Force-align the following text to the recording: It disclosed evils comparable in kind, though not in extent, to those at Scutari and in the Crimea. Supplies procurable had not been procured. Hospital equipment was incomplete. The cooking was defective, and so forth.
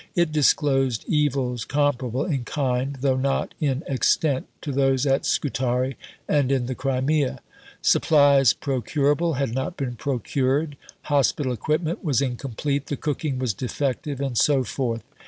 It 0.15 0.31
disclosed 0.31 1.05
evils 1.07 1.63
comparable 1.63 2.25
in 2.25 2.43
kind, 2.43 2.97
though 3.01 3.17
not 3.17 3.53
in 3.61 3.83
extent, 3.85 4.47
to 4.61 4.71
those 4.71 5.05
at 5.05 5.27
Scutari 5.27 5.95
and 6.27 6.51
in 6.51 6.65
the 6.65 6.73
Crimea. 6.73 7.37
Supplies 7.83 8.51
procurable 8.53 9.33
had 9.33 9.53
not 9.53 9.77
been 9.77 9.95
procured. 9.95 10.75
Hospital 11.03 11.53
equipment 11.53 12.03
was 12.03 12.19
incomplete. 12.19 12.87
The 12.87 12.97
cooking 12.97 13.37
was 13.37 13.53
defective, 13.53 14.19
and 14.19 14.35
so 14.35 14.63
forth. 14.63 15.03